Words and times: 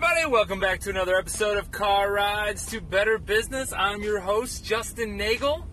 everybody. 0.00 0.26
Welcome 0.26 0.60
back 0.60 0.78
to 0.82 0.90
another 0.90 1.16
episode 1.16 1.58
of 1.58 1.72
Car 1.72 2.12
Rides 2.12 2.66
to 2.66 2.80
Better 2.80 3.18
Business. 3.18 3.72
I'm 3.72 4.00
your 4.00 4.20
host, 4.20 4.64
Justin 4.64 5.18
Neagle. 5.18 5.66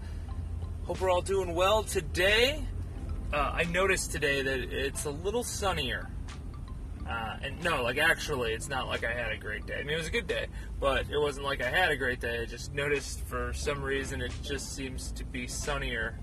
Hope 0.86 1.00
we're 1.00 1.12
all 1.12 1.22
doing 1.22 1.54
well 1.54 1.84
today. 1.84 2.66
Uh, 3.32 3.52
I 3.54 3.66
noticed 3.66 4.12
today 4.12 4.42
that 4.42 4.62
it's 4.74 5.06
a 5.06 5.12
little 5.12 5.44
sunnier. 5.44 6.10
Uh, 7.08 7.38
and 7.44 7.64
no, 7.64 7.84
like 7.84 8.00
actually, 8.00 8.54
it's 8.54 8.68
not 8.68 8.88
like 8.88 9.04
I 9.04 9.14
had 9.14 9.32
a 9.32 9.38
great 9.38 9.68
day. 9.68 9.76
I 9.76 9.84
mean, 9.84 9.94
it 9.94 9.98
was 9.98 10.08
a 10.08 10.12
good 10.12 10.26
day, 10.26 10.48
but 10.80 11.08
it 11.12 11.20
wasn't 11.20 11.46
like 11.46 11.62
I 11.62 11.70
had 11.70 11.92
a 11.92 11.96
great 11.96 12.20
day. 12.20 12.42
I 12.42 12.46
just 12.46 12.74
noticed 12.74 13.20
for 13.28 13.54
some 13.54 13.80
reason 13.84 14.24
it 14.24 14.34
just 14.42 14.76
seems 14.76 15.12
to 15.12 15.24
be 15.24 15.46
sunnier 15.46 16.18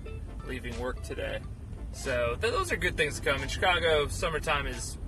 leaving 0.48 0.76
work 0.80 1.04
today. 1.04 1.38
So 1.92 2.36
th- 2.40 2.52
those 2.52 2.72
are 2.72 2.76
good 2.76 2.96
things 2.96 3.20
to 3.20 3.30
come. 3.30 3.40
In 3.44 3.48
Chicago, 3.48 4.08
summertime 4.08 4.66
is 4.66 4.98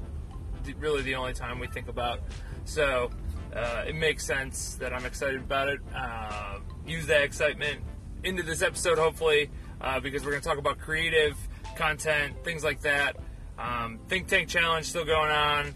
really 0.78 1.02
the 1.02 1.16
only 1.16 1.32
time 1.32 1.58
we 1.58 1.66
think 1.66 1.88
about. 1.88 2.20
So 2.64 3.10
uh, 3.54 3.84
it 3.86 3.94
makes 3.94 4.24
sense 4.26 4.74
that 4.76 4.92
I'm 4.92 5.04
excited 5.04 5.40
about 5.40 5.68
it. 5.68 5.80
Uh, 5.94 6.58
use 6.86 7.06
that 7.06 7.22
excitement 7.22 7.80
into 8.24 8.42
this 8.42 8.62
episode, 8.62 8.98
hopefully, 8.98 9.50
uh, 9.80 10.00
because 10.00 10.24
we're 10.24 10.30
going 10.30 10.42
to 10.42 10.48
talk 10.48 10.58
about 10.58 10.78
creative 10.78 11.36
content, 11.76 12.34
things 12.42 12.64
like 12.64 12.80
that. 12.82 13.16
Um, 13.58 14.00
Think 14.08 14.26
Tank 14.28 14.48
Challenge 14.48 14.84
still 14.84 15.04
going 15.04 15.30
on, 15.30 15.74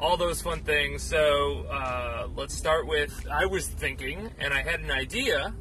all 0.00 0.16
those 0.16 0.42
fun 0.42 0.60
things. 0.62 1.02
So 1.02 1.66
uh, 1.70 2.28
let's 2.36 2.54
start 2.54 2.86
with 2.86 3.26
I 3.30 3.46
was 3.46 3.68
thinking, 3.68 4.30
and 4.38 4.52
I 4.52 4.62
had 4.62 4.80
an 4.80 4.90
idea. 4.90 5.54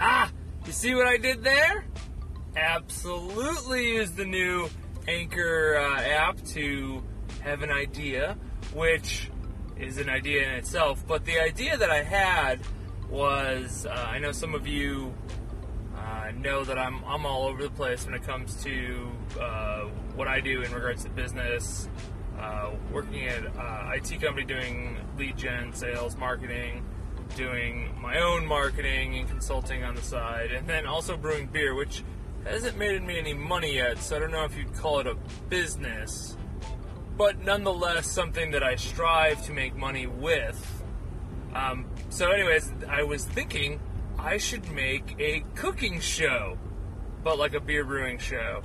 Ah, 0.00 0.30
you 0.64 0.72
see 0.72 0.94
what 0.94 1.06
I 1.06 1.16
did 1.16 1.42
there? 1.42 1.84
Absolutely 2.58 3.94
use 3.94 4.10
the 4.10 4.24
new 4.24 4.68
Anchor 5.06 5.76
uh, 5.76 6.00
app 6.02 6.42
to 6.46 7.02
have 7.40 7.62
an 7.62 7.70
idea, 7.70 8.36
which 8.74 9.30
is 9.78 9.98
an 9.98 10.08
idea 10.08 10.42
in 10.42 10.54
itself. 10.54 11.04
But 11.06 11.24
the 11.24 11.38
idea 11.38 11.76
that 11.76 11.90
I 11.90 12.02
had 12.02 12.58
was 13.08 13.86
uh, 13.86 13.90
I 13.90 14.18
know 14.18 14.32
some 14.32 14.54
of 14.56 14.66
you 14.66 15.14
uh, 15.96 16.32
know 16.36 16.64
that 16.64 16.78
I'm, 16.78 17.04
I'm 17.04 17.24
all 17.24 17.46
over 17.46 17.62
the 17.62 17.70
place 17.70 18.04
when 18.04 18.14
it 18.14 18.24
comes 18.24 18.60
to 18.64 19.08
uh, 19.40 19.82
what 20.16 20.26
I 20.26 20.40
do 20.40 20.62
in 20.62 20.72
regards 20.72 21.04
to 21.04 21.10
business. 21.10 21.88
Uh, 22.40 22.70
working 22.92 23.26
at 23.26 23.44
uh, 23.56 23.92
IT 23.94 24.20
company 24.20 24.44
doing 24.44 24.96
lead 25.16 25.36
gen, 25.36 25.72
sales, 25.72 26.16
marketing, 26.16 26.84
doing 27.36 27.94
my 28.00 28.18
own 28.20 28.46
marketing 28.46 29.16
and 29.16 29.28
consulting 29.28 29.84
on 29.84 29.94
the 29.94 30.02
side, 30.02 30.50
and 30.52 30.66
then 30.66 30.86
also 30.86 31.16
brewing 31.16 31.46
beer, 31.46 31.74
which 31.74 32.02
hasn't 32.50 32.78
made 32.78 33.02
me 33.02 33.18
any 33.18 33.34
money 33.34 33.74
yet. 33.74 33.98
So 33.98 34.16
I 34.16 34.18
don't 34.18 34.30
know 34.30 34.44
if 34.44 34.56
you'd 34.56 34.74
call 34.74 35.00
it 35.00 35.06
a 35.06 35.16
business, 35.48 36.36
but 37.16 37.38
nonetheless 37.44 38.10
something 38.10 38.50
that 38.52 38.62
I 38.62 38.76
strive 38.76 39.44
to 39.46 39.52
make 39.52 39.76
money 39.76 40.06
with. 40.06 40.82
Um, 41.54 41.86
so, 42.10 42.30
anyways, 42.30 42.72
I 42.88 43.02
was 43.02 43.24
thinking 43.24 43.80
I 44.18 44.38
should 44.38 44.70
make 44.70 45.14
a 45.18 45.44
cooking 45.54 46.00
show, 46.00 46.58
but 47.24 47.38
like 47.38 47.54
a 47.54 47.60
beer 47.60 47.84
brewing 47.84 48.18
show, 48.18 48.62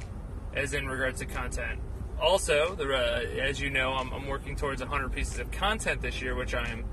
as 0.53 0.73
in 0.73 0.87
regards 0.87 1.19
to 1.19 1.25
content. 1.25 1.79
Also, 2.21 2.75
the, 2.75 2.93
uh, 2.93 3.41
as 3.41 3.59
you 3.59 3.69
know, 3.69 3.93
I'm, 3.93 4.11
I'm 4.13 4.27
working 4.27 4.55
towards 4.55 4.81
100 4.81 5.11
pieces 5.11 5.39
of 5.39 5.51
content 5.51 6.01
this 6.01 6.21
year, 6.21 6.35
which 6.35 6.53
I 6.53 6.67
am 6.69 6.85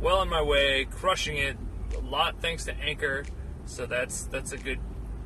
well 0.00 0.18
on 0.18 0.28
my 0.28 0.42
way, 0.42 0.86
crushing 0.90 1.36
it. 1.36 1.56
A 1.96 2.00
lot 2.00 2.40
thanks 2.40 2.64
to 2.64 2.74
Anchor, 2.78 3.24
so 3.66 3.84
that's 3.86 4.24
that's 4.24 4.52
a 4.52 4.56
good 4.56 4.78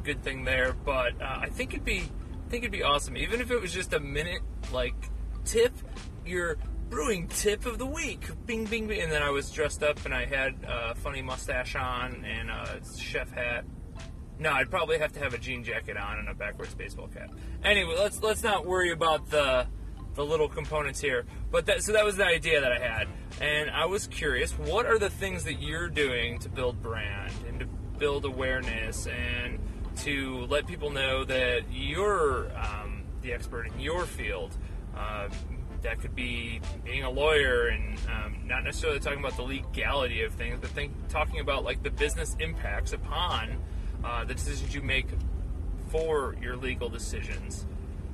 good 0.07 0.23
thing 0.23 0.45
there. 0.45 0.73
But 0.73 1.21
uh, 1.21 1.39
I 1.41 1.49
think 1.49 1.75
it'd 1.75 1.85
be 1.85 2.01
I 2.01 2.49
think 2.49 2.63
it'd 2.63 2.73
be 2.73 2.83
awesome, 2.83 3.17
even 3.17 3.41
if 3.41 3.51
it 3.51 3.61
was 3.61 3.73
just 3.73 3.93
a 3.93 4.01
minute 4.01 4.41
like 4.73 4.95
tip 5.45 5.73
your 6.25 6.57
brewing 6.89 7.27
tip 7.29 7.67
of 7.67 7.79
the 7.79 7.87
week. 7.87 8.25
Bing, 8.47 8.65
bing, 8.65 8.87
bing. 8.87 9.03
And 9.03 9.11
then 9.11 9.23
I 9.23 9.31
was 9.31 9.51
dressed 9.51 9.83
up 9.83 10.05
and 10.05 10.15
I 10.15 10.25
had 10.25 10.55
a 10.67 10.95
funny 10.95 11.23
mustache 11.23 11.75
on 11.75 12.25
and 12.25 12.51
a 12.51 12.81
chef 12.97 13.31
hat. 13.33 13.65
No, 14.39 14.53
I'd 14.53 14.71
probably 14.71 14.99
have 14.99 15.13
to 15.15 15.21
have 15.21 15.35
a 15.35 15.39
jean 15.39 15.65
jacket 15.65 15.97
on 15.97 16.19
and 16.19 16.29
a 16.29 16.35
backwards 16.35 16.75
baseball 16.75 17.09
cap. 17.09 17.31
Anyway, 17.65 17.95
let's 17.99 18.23
let's 18.23 18.43
not 18.43 18.65
worry 18.65 18.93
about 18.93 19.29
the 19.31 19.67
the 20.15 20.25
little 20.25 20.49
components 20.49 21.01
here. 21.01 21.25
But 21.51 21.67
that 21.67 21.83
so 21.83 21.93
that 21.93 22.05
was 22.05 22.17
the 22.17 22.27
idea 22.27 22.61
that 22.61 22.71
I 22.71 22.79
had, 22.79 23.09
and 23.41 23.71
I 23.71 23.87
was 23.87 24.07
curious, 24.07 24.53
what 24.53 24.87
are 24.87 24.99
the 24.99 25.11
things 25.11 25.45
that 25.45 25.61
you're 25.61 25.89
doing 25.89 26.39
to 26.41 26.49
build 26.49 26.83
brand 26.83 27.33
and 27.49 27.61
to 27.61 27.67
build 27.99 28.25
awareness 28.25 29.07
and 29.07 29.59
to 29.99 30.47
let 30.47 30.67
people 30.67 30.91
know 30.91 31.25
that 31.25 31.63
you're 31.71 32.51
um, 32.57 33.03
the 33.23 33.33
expert 33.33 33.67
in 33.67 33.81
your 33.81 34.05
field? 34.07 34.57
Uh, 34.97 35.29
that 35.83 36.01
could 36.01 36.15
be 36.15 36.61
being 36.85 37.05
a 37.05 37.11
lawyer 37.11 37.69
and 37.69 37.99
um, 38.09 38.37
not 38.45 38.65
necessarily 38.65 38.99
talking 38.99 39.21
about 39.21 39.37
the 39.37 39.43
legality 39.43 40.23
of 40.23 40.33
things, 40.35 40.59
but 40.61 40.71
think, 40.71 40.93
talking 41.09 41.39
about 41.41 41.65
like 41.65 41.83
the 41.83 41.91
business 41.91 42.37
impacts 42.41 42.93
upon 42.93 43.57
uh, 44.05 44.25
the 44.25 44.35
decisions 44.35 44.75
you 44.75 44.83
make 44.83 45.07
for 45.91 46.35
your 46.41 46.57
legal 46.57 46.89
decisions. 46.89 47.67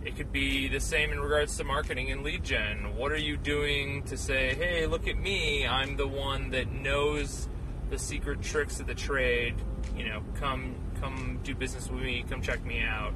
It 0.04 0.16
could 0.16 0.32
be 0.32 0.68
the 0.68 0.80
same 0.80 1.12
in 1.12 1.20
regards 1.20 1.56
to 1.58 1.64
marketing 1.64 2.10
and 2.10 2.22
lead 2.22 2.42
gen. 2.42 2.96
What 2.96 3.12
are 3.12 3.16
you 3.16 3.36
doing 3.36 4.02
to 4.04 4.16
say, 4.16 4.54
hey, 4.54 4.86
look 4.86 5.06
at 5.06 5.16
me, 5.16 5.66
I'm 5.66 5.96
the 5.96 6.08
one 6.08 6.50
that 6.50 6.72
knows 6.72 7.48
the 7.92 7.98
secret 7.98 8.40
tricks 8.40 8.80
of 8.80 8.86
the 8.86 8.94
trade. 8.94 9.54
You 9.96 10.08
know, 10.08 10.22
come 10.34 10.74
come 10.98 11.38
do 11.44 11.54
business 11.54 11.88
with 11.90 12.02
me, 12.02 12.24
come 12.28 12.40
check 12.40 12.64
me 12.64 12.82
out. 12.82 13.12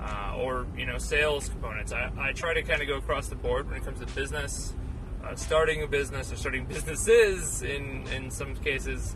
Uh, 0.00 0.36
or 0.38 0.66
you 0.76 0.86
know 0.86 0.98
sales 0.98 1.48
components. 1.48 1.92
I, 1.92 2.10
I 2.18 2.32
try 2.32 2.54
to 2.54 2.62
kind 2.62 2.82
of 2.82 2.88
go 2.88 2.96
across 2.96 3.28
the 3.28 3.36
board 3.36 3.68
when 3.68 3.76
it 3.76 3.84
comes 3.84 4.00
to 4.00 4.06
business, 4.14 4.74
uh, 5.22 5.34
starting 5.34 5.82
a 5.82 5.86
business 5.86 6.32
or 6.32 6.36
starting 6.36 6.64
businesses 6.74 7.62
in 7.62 8.06
in 8.08 8.30
some 8.30 8.56
cases. 8.56 9.14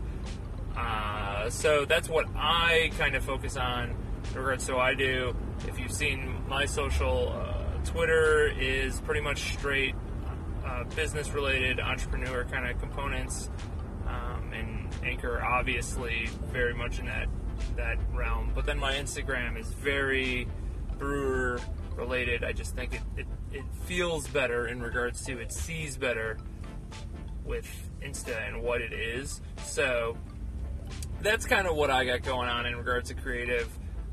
Uh, 0.77 1.49
so 1.49 1.83
that's 1.85 2.07
what 2.07 2.27
I 2.35 2.91
kind 2.97 3.15
of 3.15 3.23
focus 3.23 3.57
on 3.57 3.95
in 4.31 4.37
regards 4.37 4.65
to 4.67 4.73
what 4.75 4.81
I 4.81 4.93
do. 4.93 5.35
If 5.67 5.79
you've 5.79 5.91
seen 5.91 6.35
my 6.47 6.65
social, 6.65 7.29
uh, 7.29 7.85
Twitter 7.85 8.47
is 8.47 9.01
pretty 9.01 9.21
much 9.21 9.53
straight 9.53 9.95
uh, 10.65 10.83
business 10.95 11.29
related, 11.31 11.79
entrepreneur 11.79 12.45
kind 12.45 12.69
of 12.69 12.79
components, 12.79 13.49
Anchor 15.03 15.43
obviously 15.43 16.29
very 16.51 16.73
much 16.73 16.99
in 16.99 17.05
that 17.05 17.27
that 17.75 17.97
realm. 18.13 18.51
But 18.53 18.65
then 18.65 18.79
my 18.79 18.93
Instagram 18.93 19.57
is 19.59 19.67
very 19.67 20.47
brewer 20.97 21.59
related. 21.95 22.43
I 22.43 22.53
just 22.53 22.75
think 22.75 22.93
it, 22.93 23.01
it, 23.17 23.27
it 23.51 23.65
feels 23.85 24.27
better 24.27 24.67
in 24.67 24.81
regards 24.81 25.23
to 25.25 25.39
it 25.39 25.51
sees 25.51 25.97
better 25.97 26.37
with 27.43 27.67
Insta 28.01 28.47
and 28.47 28.61
what 28.61 28.81
it 28.81 28.93
is. 28.93 29.41
So 29.63 30.17
that's 31.21 31.45
kind 31.45 31.67
of 31.67 31.75
what 31.75 31.89
I 31.89 32.05
got 32.05 32.23
going 32.23 32.49
on 32.49 32.65
in 32.65 32.75
regards 32.75 33.09
to 33.09 33.15
creative. 33.15 33.67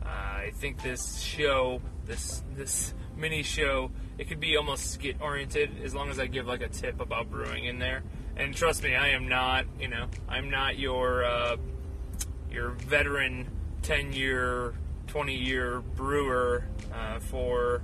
Uh, 0.05 0.09
I 0.09 0.53
think 0.57 0.83
this 0.83 1.21
show, 1.21 1.81
this 2.05 2.43
this 2.55 2.95
mini 3.17 3.43
show, 3.43 3.91
it 4.19 4.29
could 4.29 4.41
be 4.41 4.57
almost 4.57 4.91
skit 4.93 5.17
oriented 5.21 5.71
as 5.83 5.95
long 5.95 6.11
as 6.11 6.19
I 6.19 6.27
give 6.27 6.47
like 6.47 6.61
a 6.61 6.69
tip 6.69 7.01
about 7.01 7.31
brewing 7.31 7.65
in 7.65 7.79
there. 7.79 8.03
And 8.37 8.55
trust 8.55 8.83
me, 8.83 8.95
I 8.95 9.09
am 9.09 9.29
not, 9.29 9.65
you 9.81 9.89
know, 9.89 10.07
I'm 10.29 10.51
not 10.51 10.79
your 10.79 11.25
uh, 11.25 11.57
your 12.51 12.71
veteran, 12.71 13.49
ten 13.83 14.13
year 14.13 14.75
20 15.09 15.35
year 15.35 15.81
brewer 15.97 16.65
uh, 16.95 17.19
for 17.19 17.83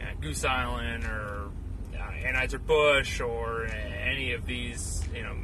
uh, 0.00 0.04
Goose 0.20 0.44
Island 0.44 1.04
or 1.04 1.50
uh, 1.94 1.98
Anheuser-Busch 1.98 3.20
or 3.20 3.66
any 3.66 4.32
of 4.32 4.46
these, 4.46 5.06
you 5.14 5.22
know, 5.22 5.36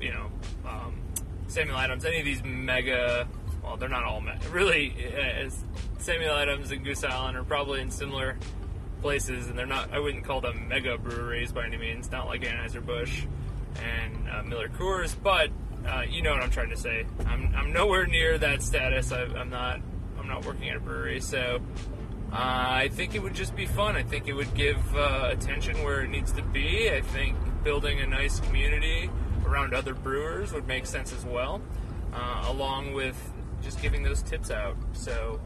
you 0.00 0.12
know, 0.12 0.30
um, 0.66 0.94
Samuel 1.46 1.76
Adams, 1.76 2.04
any 2.04 2.18
of 2.18 2.24
these 2.24 2.42
mega, 2.42 3.28
well, 3.62 3.76
they're 3.76 3.88
not 3.88 4.04
all 4.04 4.20
mega, 4.20 4.48
really, 4.48 4.94
uh, 5.16 5.48
Samuel 5.98 6.34
Adams 6.34 6.70
and 6.70 6.84
Goose 6.84 7.04
Island 7.04 7.36
are 7.36 7.44
probably 7.44 7.80
in 7.80 7.90
similar 7.90 8.36
places, 9.02 9.48
and 9.48 9.58
they're 9.58 9.66
not, 9.66 9.92
I 9.92 9.98
wouldn't 9.98 10.24
call 10.24 10.40
them 10.40 10.68
mega 10.68 10.96
breweries 10.96 11.52
by 11.52 11.66
any 11.66 11.76
means, 11.76 12.10
not 12.10 12.26
like 12.26 12.42
Anheuser-Busch 12.42 13.24
and 13.82 14.28
uh, 14.30 14.42
Miller 14.44 14.68
Coors, 14.68 15.14
but 15.22 15.50
uh, 15.86 16.02
you 16.08 16.22
know 16.22 16.30
what 16.30 16.42
I'm 16.42 16.50
trying 16.50 16.70
to 16.70 16.76
say. 16.76 17.04
I'm, 17.26 17.52
I'm 17.54 17.72
nowhere 17.72 18.06
near 18.06 18.38
that 18.38 18.62
status. 18.62 19.12
I, 19.12 19.22
I'm 19.24 19.50
not 19.50 19.80
I'm 20.18 20.28
not 20.28 20.44
working 20.46 20.70
at 20.70 20.76
a 20.76 20.80
brewery, 20.80 21.20
so 21.20 21.60
uh, 22.32 22.36
I 22.36 22.88
think 22.92 23.14
it 23.16 23.22
would 23.22 23.34
just 23.34 23.56
be 23.56 23.66
fun. 23.66 23.96
I 23.96 24.04
think 24.04 24.28
it 24.28 24.34
would 24.34 24.54
give 24.54 24.78
uh, 24.96 25.30
attention 25.32 25.82
where 25.82 26.02
it 26.02 26.08
needs 26.08 26.32
to 26.32 26.42
be. 26.42 26.90
I 26.90 27.00
think 27.00 27.36
building 27.64 28.00
a 28.00 28.06
nice 28.06 28.38
community 28.40 29.10
around 29.44 29.74
other 29.74 29.94
brewers 29.94 30.52
would 30.52 30.66
make 30.68 30.86
sense 30.86 31.12
as 31.12 31.24
well, 31.24 31.60
uh, 32.14 32.44
along 32.46 32.92
with 32.94 33.16
just 33.62 33.82
giving 33.82 34.02
those 34.04 34.22
tips 34.22 34.50
out. 34.50 34.76
So 34.92 35.40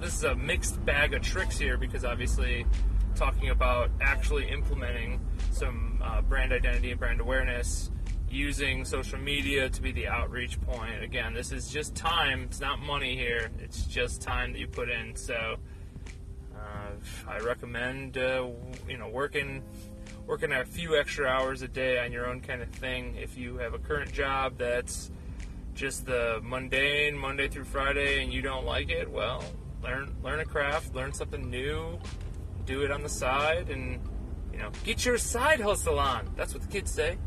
this 0.00 0.14
is 0.14 0.24
a 0.24 0.34
mixed 0.34 0.84
bag 0.84 1.14
of 1.14 1.22
tricks 1.22 1.58
here 1.58 1.76
because 1.76 2.04
obviously 2.04 2.66
talking 3.14 3.50
about 3.50 3.90
actually 4.00 4.48
implementing 4.48 5.20
some 5.50 6.00
uh, 6.04 6.20
brand 6.22 6.52
identity 6.52 6.90
and 6.90 7.00
brand 7.00 7.20
awareness 7.20 7.90
using 8.30 8.84
social 8.84 9.18
media 9.18 9.70
to 9.70 9.80
be 9.80 9.92
the 9.92 10.06
outreach 10.08 10.60
point. 10.62 11.02
Again, 11.02 11.32
this 11.32 11.52
is 11.52 11.70
just 11.70 11.94
time. 11.94 12.42
It's 12.42 12.60
not 12.60 12.78
money 12.80 13.16
here. 13.16 13.50
It's 13.60 13.84
just 13.84 14.20
time 14.20 14.52
that 14.52 14.58
you 14.58 14.66
put 14.66 14.88
in. 14.90 15.16
So 15.16 15.56
Uh, 16.56 17.28
I 17.28 17.38
recommend 17.44 18.16
uh, 18.16 18.48
you 18.88 18.96
know 18.98 19.08
working 19.08 19.62
working 20.26 20.52
a 20.52 20.64
few 20.64 20.98
extra 20.98 21.26
hours 21.28 21.62
a 21.62 21.68
day 21.68 21.98
on 22.04 22.10
your 22.12 22.26
own 22.26 22.40
kind 22.40 22.62
of 22.62 22.68
thing. 22.70 23.14
If 23.16 23.36
you 23.38 23.58
have 23.58 23.74
a 23.74 23.78
current 23.78 24.12
job 24.12 24.58
that's 24.58 25.10
just 25.74 26.06
the 26.06 26.40
mundane 26.42 27.16
Monday 27.16 27.48
through 27.48 27.66
Friday 27.66 28.22
and 28.22 28.32
you 28.32 28.42
don't 28.42 28.64
like 28.64 28.88
it, 28.88 29.08
well, 29.10 29.44
learn 29.82 30.14
learn 30.22 30.40
a 30.40 30.44
craft, 30.44 30.94
learn 30.94 31.12
something 31.12 31.50
new, 31.50 31.98
do 32.64 32.82
it 32.82 32.90
on 32.90 33.02
the 33.02 33.08
side, 33.08 33.70
and 33.70 34.00
you 34.52 34.58
know 34.58 34.70
get 34.84 35.04
your 35.04 35.18
side 35.18 35.60
hustle 35.60 35.98
on. 35.98 36.30
That's 36.36 36.52
what 36.52 36.62
the 36.62 36.68
kids 36.68 36.90
say. 36.90 37.18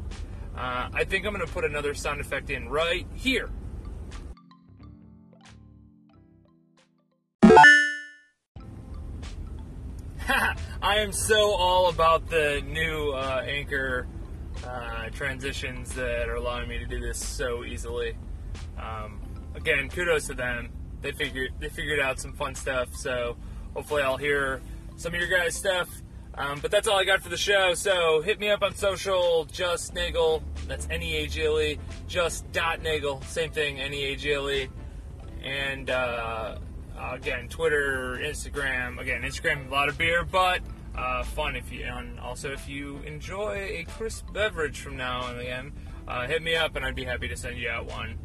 Uh, 0.56 0.90
I 0.94 1.04
think 1.06 1.26
I'm 1.26 1.34
going 1.34 1.46
to 1.46 1.52
put 1.52 1.64
another 1.64 1.94
sound 1.94 2.20
effect 2.20 2.50
in 2.50 2.68
right 2.70 3.08
here. 3.14 3.50
I 10.82 10.98
am 10.98 11.12
so 11.12 11.52
all 11.54 11.90
about 11.90 12.30
the 12.30 12.62
new 12.66 13.12
uh, 13.12 13.44
Anchor 13.46 14.08
uh, 14.66 15.10
transitions 15.10 15.94
that 15.96 16.28
are 16.30 16.36
allowing 16.36 16.68
me 16.68 16.78
to 16.78 16.86
do 16.86 17.00
this 17.00 17.18
so 17.18 17.64
easily. 17.64 18.18
Um, 18.78 19.22
again, 19.56 19.90
kudos 19.90 20.28
to 20.28 20.34
them. 20.34 20.72
They 21.02 21.12
figured 21.12 21.54
they 21.60 21.70
figured 21.70 22.00
out 22.00 22.20
some 22.20 22.34
fun 22.34 22.56
stuff. 22.56 22.96
So 22.96 23.38
hopefully, 23.74 24.04
I'll 24.04 24.18
hear 24.18 24.62
some 24.98 25.14
of 25.14 25.20
your 25.20 25.30
guys' 25.30 25.56
stuff. 25.56 25.90
Um, 26.36 26.60
but 26.62 26.72
that's 26.72 26.88
all 26.88 26.98
I 26.98 27.04
got 27.04 27.22
for 27.22 27.30
the 27.30 27.38
show. 27.38 27.74
So 27.74 28.22
hit 28.22 28.40
me 28.40 28.50
up 28.50 28.64
on 28.64 28.74
social, 28.74 29.46
just 29.52 29.94
Neagle. 29.94 30.42
That's 30.68 30.88
N 30.90 31.04
E 31.04 31.18
A 31.18 31.28
G 31.28 31.46
L 31.46 31.60
E. 31.60 31.80
Just 32.08 32.50
dot 32.52 32.82
Neagle. 32.82 33.22
Same 33.26 33.52
thing, 33.52 33.80
N 33.80 33.94
E 33.94 34.14
A 34.14 34.16
G 34.16 34.34
L 34.34 34.50
E. 34.50 34.70
And 35.44 35.90
uh, 35.90 36.58
again, 36.98 37.50
Twitter, 37.50 38.20
Instagram. 38.22 39.00
Again, 39.00 39.22
Instagram, 39.24 39.68
a 39.68 39.72
lot 39.72 39.90
of 39.90 39.98
beer, 39.98 40.24
but 40.24 40.62
uh, 40.96 41.24
fun 41.24 41.56
if 41.56 41.72
you. 41.72 41.84
And 41.84 42.20
also, 42.20 42.52
if 42.52 42.70
you 42.70 43.00
enjoy 43.06 43.56
a 43.56 43.84
crisp 43.84 44.32
beverage 44.32 44.80
from 44.80 44.98
now 44.98 45.24
on 45.24 45.40
again, 45.40 45.74
uh, 46.08 46.28
hit 46.28 46.42
me 46.42 46.56
up, 46.56 46.76
and 46.76 46.86
I'd 46.86 46.96
be 46.96 47.06
happy 47.06 47.28
to 47.28 47.36
send 47.36 47.58
you 47.58 47.70
out 47.70 47.86
one. 47.86 48.18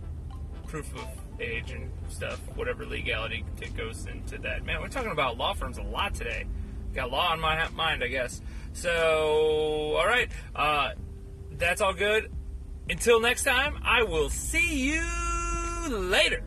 Proof 0.67 0.95
of 0.95 1.07
age 1.41 1.73
and 1.73 1.91
stuff, 2.09 2.41
whatever 2.55 2.85
legality 2.87 3.45
that 3.57 3.77
goes 3.77 4.07
into 4.07 4.39
that. 4.39 4.65
Man, 4.65 4.81
we're 4.81 4.89
talking 4.89 5.11
about 5.11 5.37
law 5.37 5.55
firms 5.55 5.79
a 5.79 5.83
lot 5.83 6.15
today. 6.15 6.47
Got 6.95 7.11
law 7.11 7.33
on 7.33 7.41
my 7.41 7.69
mind, 7.71 8.05
I 8.05 8.09
guess. 8.09 8.41
So, 8.73 9.97
all 9.97 10.07
right, 10.07 10.31
uh, 10.55 10.91
that's 11.53 11.81
all 11.81 11.95
good. 11.95 12.31
Until 12.89 13.21
next 13.21 13.45
time, 13.45 13.79
I 13.83 14.03
will 14.03 14.31
see 14.31 14.91
you 14.91 15.03
later. 15.89 16.45